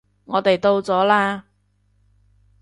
[0.25, 1.43] 我哋到咗喇